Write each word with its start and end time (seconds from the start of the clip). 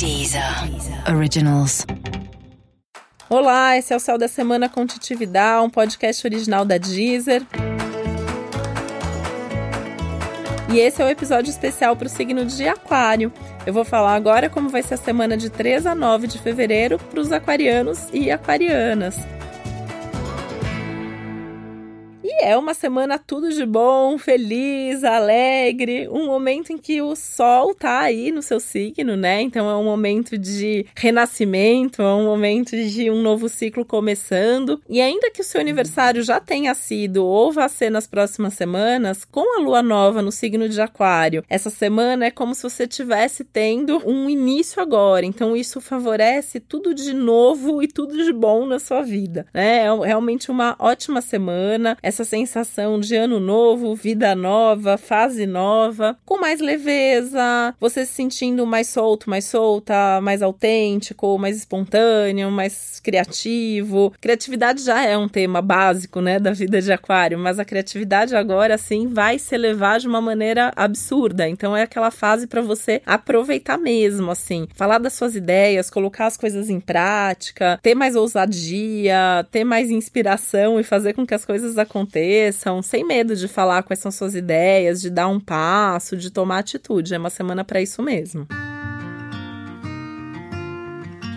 Deezer 0.00 0.42
Originals. 1.14 1.84
Olá, 3.28 3.76
esse 3.76 3.92
é 3.92 3.96
o 3.96 4.00
Céu 4.00 4.16
da 4.16 4.28
Semana 4.28 4.66
com 4.66 4.86
Titividade, 4.86 5.62
um 5.62 5.68
podcast 5.68 6.26
original 6.26 6.64
da 6.64 6.78
Deezer. 6.78 7.42
E 10.72 10.78
esse 10.78 11.02
é 11.02 11.04
o 11.04 11.08
um 11.08 11.10
episódio 11.10 11.50
especial 11.50 11.94
para 11.96 12.06
o 12.06 12.08
signo 12.08 12.46
de 12.46 12.66
Aquário. 12.66 13.30
Eu 13.66 13.74
vou 13.74 13.84
falar 13.84 14.14
agora 14.14 14.48
como 14.48 14.70
vai 14.70 14.82
ser 14.82 14.94
a 14.94 14.96
semana 14.96 15.36
de 15.36 15.50
3 15.50 15.84
a 15.84 15.94
9 15.94 16.28
de 16.28 16.38
fevereiro 16.38 16.98
para 16.98 17.20
os 17.20 17.30
aquarianos 17.30 18.08
e 18.10 18.30
aquarianas. 18.30 19.18
É 22.42 22.56
uma 22.56 22.74
semana 22.74 23.18
tudo 23.18 23.52
de 23.52 23.64
bom, 23.66 24.16
feliz, 24.18 25.04
alegre, 25.04 26.08
um 26.08 26.26
momento 26.26 26.72
em 26.72 26.78
que 26.78 27.00
o 27.02 27.14
sol 27.14 27.74
tá 27.74 28.00
aí 28.00 28.32
no 28.32 28.42
seu 28.42 28.58
signo, 28.58 29.16
né? 29.16 29.40
Então 29.42 29.68
é 29.68 29.76
um 29.76 29.84
momento 29.84 30.38
de 30.38 30.86
renascimento, 30.96 32.02
é 32.02 32.14
um 32.14 32.24
momento 32.24 32.76
de 32.76 33.10
um 33.10 33.20
novo 33.20 33.48
ciclo 33.48 33.84
começando. 33.84 34.80
E 34.88 35.00
ainda 35.00 35.30
que 35.30 35.40
o 35.40 35.44
seu 35.44 35.60
aniversário 35.60 36.22
já 36.22 36.40
tenha 36.40 36.74
sido 36.74 37.24
ou 37.24 37.52
vá 37.52 37.68
ser 37.68 37.90
nas 37.90 38.06
próximas 38.06 38.54
semanas, 38.54 39.24
com 39.24 39.58
a 39.58 39.62
lua 39.62 39.82
nova 39.82 40.22
no 40.22 40.32
signo 40.32 40.68
de 40.68 40.80
Aquário, 40.80 41.44
essa 41.48 41.70
semana 41.70 42.26
é 42.26 42.30
como 42.30 42.54
se 42.54 42.62
você 42.62 42.84
estivesse 42.84 43.44
tendo 43.44 44.02
um 44.06 44.28
início 44.30 44.80
agora. 44.82 45.26
Então 45.26 45.56
isso 45.56 45.80
favorece 45.80 46.60
tudo 46.60 46.94
de 46.94 47.12
novo 47.12 47.82
e 47.82 47.88
tudo 47.88 48.24
de 48.24 48.32
bom 48.32 48.66
na 48.66 48.78
sua 48.78 49.02
vida, 49.02 49.46
né? 49.52 49.84
É 49.84 50.06
realmente 50.06 50.50
uma 50.50 50.76
ótima 50.78 51.20
semana. 51.20 51.96
Essa 52.02 52.24
sensação 52.30 53.00
de 53.00 53.16
ano 53.16 53.40
novo, 53.40 53.92
vida 53.92 54.36
nova, 54.36 54.96
fase 54.96 55.48
nova, 55.48 56.16
com 56.24 56.38
mais 56.38 56.60
leveza, 56.60 57.74
você 57.80 58.06
se 58.06 58.12
sentindo 58.12 58.64
mais 58.64 58.86
solto, 58.88 59.28
mais 59.28 59.46
solta, 59.46 60.20
mais 60.22 60.40
autêntico, 60.40 61.36
mais 61.38 61.56
espontâneo, 61.56 62.48
mais 62.48 63.00
criativo. 63.00 64.12
Criatividade 64.20 64.84
já 64.84 65.04
é 65.04 65.18
um 65.18 65.28
tema 65.28 65.60
básico, 65.60 66.20
né, 66.20 66.38
da 66.38 66.52
vida 66.52 66.80
de 66.80 66.92
aquário, 66.92 67.36
mas 67.36 67.58
a 67.58 67.64
criatividade 67.64 68.36
agora 68.36 68.78
sim 68.78 69.08
vai 69.08 69.36
se 69.36 69.56
elevar 69.56 69.98
de 69.98 70.06
uma 70.06 70.20
maneira 70.20 70.70
absurda. 70.76 71.48
Então 71.48 71.76
é 71.76 71.82
aquela 71.82 72.12
fase 72.12 72.46
para 72.46 72.62
você 72.62 73.02
aproveitar 73.04 73.76
mesmo, 73.76 74.30
assim, 74.30 74.68
falar 74.76 74.98
das 74.98 75.14
suas 75.14 75.34
ideias, 75.34 75.90
colocar 75.90 76.26
as 76.26 76.36
coisas 76.36 76.70
em 76.70 76.78
prática, 76.78 77.80
ter 77.82 77.96
mais 77.96 78.14
ousadia, 78.14 79.44
ter 79.50 79.64
mais 79.64 79.90
inspiração 79.90 80.78
e 80.78 80.84
fazer 80.84 81.12
com 81.12 81.26
que 81.26 81.34
as 81.34 81.44
coisas 81.44 81.76
aconteçam 81.76 82.19
aconteçam, 82.20 82.82
sem 82.82 83.04
medo 83.04 83.34
de 83.34 83.48
falar 83.48 83.82
quais 83.82 83.98
são 83.98 84.10
suas 84.10 84.34
ideias, 84.34 85.00
de 85.00 85.10
dar 85.10 85.28
um 85.28 85.40
passo, 85.40 86.16
de 86.16 86.30
tomar 86.30 86.58
atitude. 86.58 87.14
É 87.14 87.18
uma 87.18 87.30
semana 87.30 87.64
para 87.64 87.80
isso 87.80 88.02
mesmo. 88.02 88.46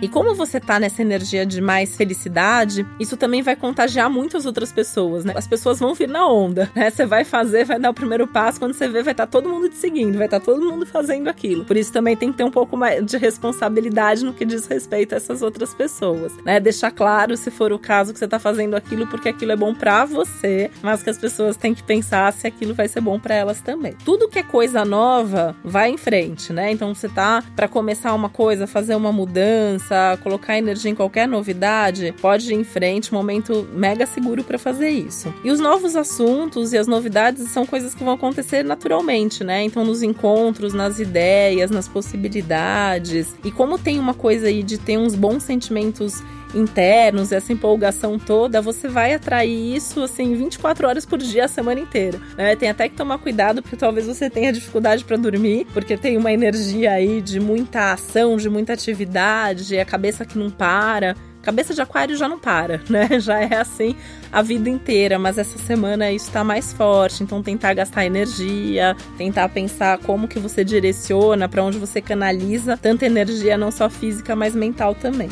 E 0.00 0.08
como 0.08 0.34
você 0.34 0.60
tá 0.60 0.78
nessa 0.78 1.02
energia 1.02 1.44
de 1.44 1.60
mais 1.60 1.96
felicidade, 1.96 2.86
isso 3.00 3.16
também 3.16 3.42
vai 3.42 3.56
contagiar 3.56 4.08
muitas 4.08 4.46
outras 4.46 4.70
pessoas, 4.70 5.24
né? 5.24 5.34
As 5.36 5.46
pessoas 5.46 5.80
vão 5.80 5.92
vir 5.92 6.08
na 6.08 6.26
onda, 6.26 6.70
né? 6.74 6.88
Você 6.88 7.04
vai 7.04 7.24
fazer, 7.24 7.64
vai 7.64 7.80
dar 7.80 7.90
o 7.90 7.94
primeiro 7.94 8.26
passo, 8.26 8.60
quando 8.60 8.74
você 8.74 8.86
vê, 8.86 9.02
vai 9.02 9.12
estar 9.12 9.26
tá 9.26 9.30
todo 9.32 9.48
mundo 9.48 9.68
te 9.68 9.76
seguindo, 9.76 10.16
vai 10.16 10.26
estar 10.26 10.38
tá 10.38 10.46
todo 10.46 10.64
mundo 10.64 10.86
fazendo 10.86 11.28
aquilo. 11.28 11.64
Por 11.64 11.76
isso 11.76 11.92
também 11.92 12.16
tem 12.16 12.30
que 12.30 12.38
ter 12.38 12.44
um 12.44 12.50
pouco 12.50 12.76
mais 12.76 13.04
de 13.04 13.16
responsabilidade 13.16 14.24
no 14.24 14.32
que 14.32 14.44
diz 14.44 14.66
respeito 14.66 15.14
a 15.14 15.16
essas 15.16 15.42
outras 15.42 15.74
pessoas, 15.74 16.32
né? 16.44 16.60
Deixar 16.60 16.92
claro, 16.92 17.36
se 17.36 17.50
for 17.50 17.72
o 17.72 17.78
caso, 17.78 18.12
que 18.12 18.18
você 18.18 18.28
tá 18.28 18.38
fazendo 18.38 18.76
aquilo 18.76 19.06
porque 19.08 19.28
aquilo 19.28 19.50
é 19.50 19.56
bom 19.56 19.74
para 19.74 20.04
você, 20.04 20.70
mas 20.80 21.02
que 21.02 21.10
as 21.10 21.18
pessoas 21.18 21.56
têm 21.56 21.74
que 21.74 21.82
pensar 21.82 22.32
se 22.32 22.46
aquilo 22.46 22.72
vai 22.72 22.86
ser 22.86 23.00
bom 23.00 23.18
para 23.18 23.34
elas 23.34 23.60
também. 23.60 23.94
Tudo 24.04 24.28
que 24.28 24.38
é 24.38 24.42
coisa 24.44 24.84
nova, 24.84 25.56
vai 25.64 25.90
em 25.90 25.96
frente, 25.96 26.52
né? 26.52 26.70
Então 26.70 26.94
você 26.94 27.08
tá 27.08 27.42
para 27.56 27.66
começar 27.66 28.14
uma 28.14 28.28
coisa, 28.28 28.66
fazer 28.66 28.94
uma 28.94 29.12
mudança, 29.12 29.87
colocar 30.22 30.56
energia 30.56 30.90
em 30.90 30.94
qualquer 30.94 31.26
novidade, 31.28 32.14
pode 32.20 32.52
ir 32.52 32.54
em 32.54 32.64
frente, 32.64 33.12
momento 33.12 33.66
mega 33.72 34.06
seguro 34.06 34.44
para 34.44 34.58
fazer 34.58 34.90
isso. 34.90 35.32
E 35.44 35.50
os 35.50 35.60
novos 35.60 35.96
assuntos 35.96 36.72
e 36.72 36.78
as 36.78 36.86
novidades 36.86 37.50
são 37.50 37.66
coisas 37.66 37.94
que 37.94 38.04
vão 38.04 38.14
acontecer 38.14 38.64
naturalmente, 38.64 39.44
né? 39.44 39.62
Então 39.62 39.84
nos 39.84 40.02
encontros, 40.02 40.72
nas 40.72 40.98
ideias, 40.98 41.70
nas 41.70 41.88
possibilidades. 41.88 43.34
E 43.44 43.50
como 43.50 43.78
tem 43.78 43.98
uma 43.98 44.14
coisa 44.14 44.46
aí 44.48 44.62
de 44.62 44.78
ter 44.78 44.98
uns 44.98 45.14
bons 45.14 45.42
sentimentos 45.42 46.22
internos, 46.54 47.32
essa 47.32 47.52
empolgação 47.52 48.18
toda, 48.18 48.60
você 48.60 48.88
vai 48.88 49.14
atrair 49.14 49.76
isso 49.76 50.02
assim 50.02 50.34
24 50.34 50.88
horas 50.88 51.04
por 51.04 51.18
dia 51.18 51.44
a 51.44 51.48
semana 51.48 51.80
inteira. 51.80 52.20
Né? 52.36 52.56
Tem 52.56 52.68
até 52.68 52.88
que 52.88 52.96
tomar 52.96 53.18
cuidado 53.18 53.62
porque 53.62 53.76
talvez 53.76 54.06
você 54.06 54.30
tenha 54.30 54.52
dificuldade 54.52 55.04
para 55.04 55.16
dormir, 55.16 55.66
porque 55.72 55.96
tem 55.96 56.16
uma 56.16 56.32
energia 56.32 56.92
aí 56.92 57.20
de 57.20 57.40
muita 57.40 57.92
ação, 57.92 58.36
de 58.36 58.48
muita 58.48 58.72
atividade, 58.72 59.78
a 59.78 59.84
cabeça 59.84 60.24
que 60.24 60.38
não 60.38 60.50
para. 60.50 61.16
Cabeça 61.40 61.72
de 61.72 61.80
aquário 61.80 62.16
já 62.16 62.28
não 62.28 62.38
para, 62.38 62.80
né? 62.90 63.20
Já 63.20 63.40
é 63.40 63.56
assim 63.56 63.94
a 64.30 64.42
vida 64.42 64.68
inteira, 64.68 65.18
mas 65.18 65.38
essa 65.38 65.56
semana 65.56 66.10
isso 66.10 66.26
está 66.26 66.44
mais 66.44 66.72
forte, 66.72 67.22
então 67.22 67.42
tentar 67.42 67.72
gastar 67.74 68.04
energia, 68.04 68.94
tentar 69.16 69.48
pensar 69.48 69.98
como 69.98 70.28
que 70.28 70.38
você 70.38 70.62
direciona, 70.62 71.48
para 71.48 71.62
onde 71.62 71.78
você 71.78 72.02
canaliza 72.02 72.76
tanta 72.76 73.06
energia 73.06 73.56
não 73.56 73.70
só 73.70 73.88
física, 73.88 74.36
mas 74.36 74.54
mental 74.54 74.94
também. 74.94 75.30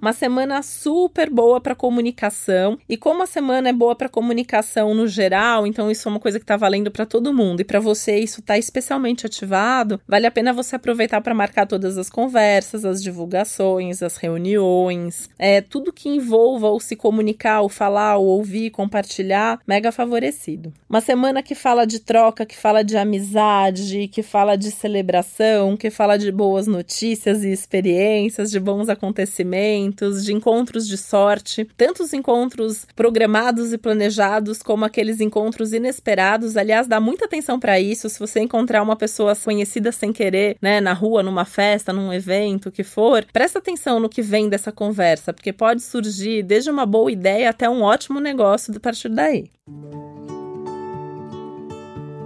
Uma 0.00 0.14
semana 0.14 0.62
super 0.62 1.28
boa 1.28 1.60
para 1.60 1.74
comunicação. 1.74 2.78
E 2.88 2.96
como 2.96 3.22
a 3.22 3.26
semana 3.26 3.68
é 3.68 3.72
boa 3.72 3.94
para 3.94 4.08
comunicação 4.08 4.94
no 4.94 5.06
geral, 5.06 5.66
então 5.66 5.90
isso 5.90 6.08
é 6.08 6.10
uma 6.10 6.18
coisa 6.18 6.38
que 6.38 6.44
está 6.44 6.56
valendo 6.56 6.90
para 6.90 7.04
todo 7.04 7.34
mundo. 7.34 7.60
E 7.60 7.64
para 7.64 7.78
você 7.78 8.18
isso 8.18 8.40
está 8.40 8.56
especialmente 8.56 9.26
ativado, 9.26 10.00
vale 10.08 10.26
a 10.26 10.30
pena 10.30 10.54
você 10.54 10.76
aproveitar 10.76 11.20
para 11.20 11.34
marcar 11.34 11.66
todas 11.66 11.98
as 11.98 12.08
conversas, 12.08 12.86
as 12.86 13.02
divulgações, 13.02 14.02
as 14.02 14.16
reuniões, 14.16 15.28
é 15.38 15.60
tudo 15.60 15.92
que 15.92 16.08
envolva 16.08 16.70
o 16.70 16.80
se 16.80 16.96
comunicar, 16.96 17.60
o 17.60 17.68
falar, 17.68 18.16
o 18.16 18.24
ouvir, 18.24 18.70
compartilhar, 18.70 19.60
mega 19.66 19.92
favorecido. 19.92 20.72
Uma 20.88 21.02
semana 21.02 21.42
que 21.42 21.54
fala 21.54 21.86
de 21.86 22.00
troca, 22.00 22.46
que 22.46 22.56
fala 22.56 22.82
de 22.82 22.96
amizade, 22.96 24.08
que 24.08 24.22
fala 24.22 24.56
de 24.56 24.70
celebração, 24.70 25.76
que 25.76 25.90
fala 25.90 26.16
de 26.16 26.32
boas 26.32 26.66
notícias 26.66 27.44
e 27.44 27.52
experiências, 27.52 28.50
de 28.50 28.58
bons 28.58 28.88
acontecimentos 28.88 29.89
de 29.90 30.32
encontros 30.32 30.86
de 30.86 30.96
sorte, 30.96 31.66
tantos 31.76 32.12
encontros 32.12 32.86
programados 32.94 33.72
e 33.72 33.78
planejados 33.78 34.62
como 34.62 34.84
aqueles 34.84 35.20
encontros 35.20 35.72
inesperados. 35.72 36.56
Aliás, 36.56 36.86
dá 36.86 37.00
muita 37.00 37.24
atenção 37.24 37.58
para 37.58 37.80
isso. 37.80 38.08
Se 38.08 38.18
você 38.18 38.40
encontrar 38.40 38.82
uma 38.82 38.96
pessoa 38.96 39.34
conhecida 39.36 39.92
sem 39.92 40.12
querer, 40.12 40.56
né, 40.60 40.80
na 40.80 40.92
rua, 40.92 41.22
numa 41.22 41.44
festa, 41.44 41.92
num 41.92 42.12
evento, 42.12 42.70
que 42.70 42.82
for, 42.82 43.26
presta 43.32 43.58
atenção 43.58 44.00
no 44.00 44.08
que 44.08 44.22
vem 44.22 44.48
dessa 44.48 44.72
conversa, 44.72 45.32
porque 45.32 45.52
pode 45.52 45.82
surgir 45.82 46.42
desde 46.42 46.70
uma 46.70 46.86
boa 46.86 47.10
ideia 47.10 47.50
até 47.50 47.68
um 47.68 47.82
ótimo 47.82 48.20
negócio 48.20 48.74
a 48.76 48.80
partir 48.80 49.08
daí. 49.08 49.50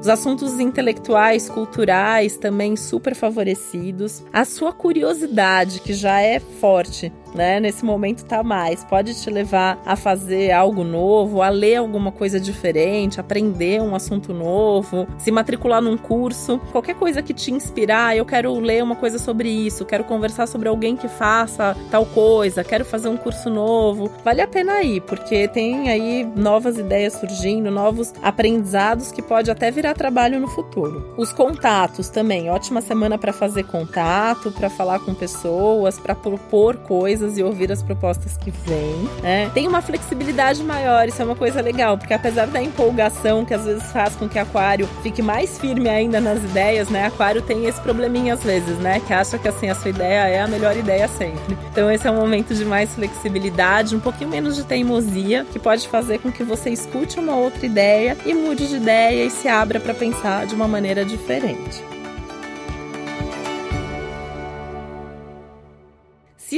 Os 0.04 0.08
assuntos 0.10 0.60
intelectuais, 0.60 1.48
culturais 1.48 2.36
também 2.36 2.76
super 2.76 3.14
favorecidos. 3.14 4.22
A 4.30 4.44
sua 4.44 4.70
curiosidade, 4.70 5.80
que 5.80 5.94
já 5.94 6.20
é 6.20 6.38
forte, 6.38 7.10
né? 7.34 7.58
Nesse 7.58 7.84
momento 7.84 8.24
tá 8.24 8.42
mais. 8.42 8.84
Pode 8.84 9.20
te 9.20 9.28
levar 9.28 9.80
a 9.84 9.96
fazer 9.96 10.52
algo 10.52 10.84
novo, 10.84 11.42
a 11.42 11.48
ler 11.48 11.76
alguma 11.76 12.12
coisa 12.12 12.38
diferente, 12.38 13.20
aprender 13.20 13.82
um 13.82 13.94
assunto 13.94 14.32
novo, 14.32 15.06
se 15.18 15.30
matricular 15.30 15.82
num 15.82 15.96
curso, 15.96 16.58
qualquer 16.70 16.94
coisa 16.94 17.22
que 17.22 17.34
te 17.34 17.52
inspirar. 17.52 18.16
Eu 18.16 18.24
quero 18.24 18.58
ler 18.60 18.82
uma 18.82 18.96
coisa 18.96 19.18
sobre 19.18 19.48
isso, 19.48 19.84
quero 19.84 20.04
conversar 20.04 20.46
sobre 20.46 20.68
alguém 20.68 20.96
que 20.96 21.08
faça 21.08 21.76
tal 21.90 22.06
coisa, 22.06 22.62
quero 22.62 22.84
fazer 22.84 23.08
um 23.08 23.16
curso 23.16 23.50
novo. 23.50 24.10
Vale 24.24 24.40
a 24.40 24.46
pena 24.46 24.82
ir, 24.82 25.00
porque 25.02 25.48
tem 25.48 25.88
aí 25.90 26.24
novas 26.36 26.78
ideias 26.78 27.14
surgindo, 27.14 27.70
novos 27.70 28.12
aprendizados 28.22 29.10
que 29.10 29.22
pode 29.22 29.50
até 29.50 29.70
virar 29.70 29.94
trabalho 29.94 30.38
no 30.38 30.46
futuro. 30.46 31.14
Os 31.16 31.32
contatos 31.32 32.08
também, 32.08 32.50
ótima 32.50 32.80
semana 32.80 33.18
para 33.18 33.32
fazer 33.32 33.64
contato, 33.64 34.52
para 34.52 34.70
falar 34.70 35.00
com 35.00 35.14
pessoas, 35.14 35.98
para 35.98 36.14
propor 36.14 36.76
coisas 36.76 37.23
e 37.38 37.42
ouvir 37.42 37.70
as 37.72 37.82
propostas 37.82 38.36
que 38.36 38.50
vêm, 38.50 39.08
né? 39.22 39.50
Tem 39.54 39.66
uma 39.66 39.82
flexibilidade 39.82 40.62
maior, 40.62 41.08
isso 41.08 41.20
é 41.20 41.24
uma 41.24 41.36
coisa 41.36 41.60
legal, 41.60 41.96
porque 41.98 42.14
apesar 42.14 42.46
da 42.46 42.62
empolgação 42.62 43.44
que 43.44 43.54
às 43.54 43.64
vezes 43.64 43.84
faz 43.92 44.14
com 44.14 44.28
que 44.28 44.38
Aquário 44.38 44.88
fique 45.02 45.22
mais 45.22 45.58
firme 45.58 45.88
ainda 45.88 46.20
nas 46.20 46.38
ideias, 46.38 46.88
né? 46.88 47.06
Aquário 47.06 47.42
tem 47.42 47.66
esse 47.66 47.80
probleminha 47.80 48.34
às 48.34 48.42
vezes, 48.42 48.78
né? 48.78 49.00
Que 49.00 49.12
acha 49.12 49.38
que 49.38 49.48
assim 49.48 49.68
a 49.68 49.74
sua 49.74 49.90
ideia 49.90 50.28
é 50.28 50.40
a 50.40 50.48
melhor 50.48 50.76
ideia 50.76 51.08
sempre. 51.08 51.56
Então 51.70 51.90
esse 51.90 52.06
é 52.06 52.10
um 52.10 52.16
momento 52.16 52.54
de 52.54 52.64
mais 52.64 52.94
flexibilidade, 52.94 53.96
um 53.96 54.00
pouquinho 54.00 54.30
menos 54.30 54.56
de 54.56 54.64
teimosia, 54.64 55.46
que 55.52 55.58
pode 55.58 55.88
fazer 55.88 56.18
com 56.18 56.30
que 56.30 56.42
você 56.42 56.70
escute 56.70 57.18
uma 57.18 57.36
outra 57.36 57.64
ideia 57.64 58.16
e 58.24 58.34
mude 58.34 58.68
de 58.68 58.76
ideia 58.76 59.24
e 59.24 59.30
se 59.30 59.48
abra 59.48 59.80
para 59.80 59.94
pensar 59.94 60.46
de 60.46 60.54
uma 60.54 60.68
maneira 60.68 61.04
diferente. 61.04 61.93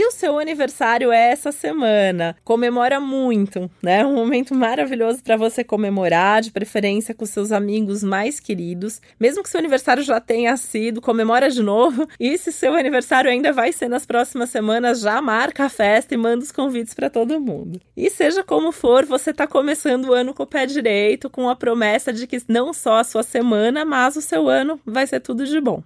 O 0.06 0.10
seu 0.12 0.38
aniversário 0.38 1.10
é 1.10 1.32
essa 1.32 1.50
semana, 1.50 2.36
comemora 2.44 3.00
muito, 3.00 3.68
né? 3.82 4.06
Um 4.06 4.14
momento 4.14 4.54
maravilhoso 4.54 5.20
para 5.20 5.36
você 5.36 5.64
comemorar, 5.64 6.40
de 6.42 6.52
preferência 6.52 7.12
com 7.12 7.26
seus 7.26 7.50
amigos 7.50 8.04
mais 8.04 8.38
queridos. 8.38 9.00
Mesmo 9.18 9.42
que 9.42 9.48
seu 9.48 9.58
aniversário 9.58 10.04
já 10.04 10.20
tenha 10.20 10.56
sido, 10.56 11.00
comemora 11.00 11.50
de 11.50 11.60
novo. 11.60 12.06
E 12.20 12.38
se 12.38 12.52
seu 12.52 12.74
aniversário 12.74 13.30
ainda 13.30 13.52
vai 13.52 13.72
ser 13.72 13.88
nas 13.88 14.06
próximas 14.06 14.50
semanas, 14.50 15.00
já 15.00 15.20
marca 15.20 15.64
a 15.64 15.68
festa 15.68 16.14
e 16.14 16.16
manda 16.16 16.44
os 16.44 16.52
convites 16.52 16.94
para 16.94 17.10
todo 17.10 17.40
mundo. 17.40 17.80
E 17.96 18.08
seja 18.08 18.44
como 18.44 18.72
for, 18.72 19.04
você 19.04 19.30
está 19.30 19.46
começando 19.46 20.06
o 20.06 20.12
ano 20.12 20.32
com 20.32 20.44
o 20.44 20.46
pé 20.46 20.66
direito, 20.66 21.28
com 21.28 21.48
a 21.48 21.56
promessa 21.56 22.12
de 22.12 22.26
que 22.26 22.40
não 22.48 22.72
só 22.72 22.98
a 22.98 23.04
sua 23.04 23.22
semana, 23.22 23.84
mas 23.84 24.16
o 24.16 24.22
seu 24.22 24.48
ano 24.48 24.80
vai 24.86 25.06
ser 25.06 25.20
tudo 25.20 25.44
de 25.44 25.60
bom. 25.60 25.82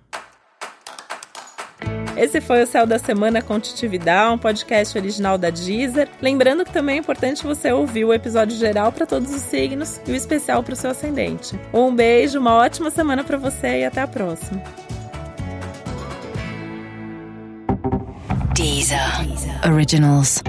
Esse 2.16 2.40
foi 2.40 2.62
o 2.62 2.66
Céu 2.66 2.86
da 2.86 2.98
Semana 2.98 3.40
com 3.40 3.58
Titividade, 3.58 4.34
um 4.34 4.38
podcast 4.38 4.96
original 4.98 5.38
da 5.38 5.50
Deezer. 5.50 6.08
Lembrando 6.20 6.64
que 6.64 6.72
também 6.72 6.96
é 6.96 6.98
importante 6.98 7.44
você 7.44 7.72
ouvir 7.72 8.04
o 8.04 8.12
episódio 8.12 8.56
geral 8.56 8.92
para 8.92 9.06
todos 9.06 9.32
os 9.32 9.42
signos 9.42 10.00
e 10.06 10.12
o 10.12 10.14
especial 10.14 10.62
para 10.62 10.74
o 10.74 10.76
seu 10.76 10.90
ascendente. 10.90 11.58
Um 11.72 11.94
beijo, 11.94 12.38
uma 12.38 12.54
ótima 12.54 12.90
semana 12.90 13.24
para 13.24 13.38
você 13.38 13.80
e 13.80 13.84
até 13.84 14.02
a 14.02 14.06
próxima. 14.06 14.62
Deezer. 18.54 19.24
Deezer. 19.24 19.72
Originals. 19.72 20.42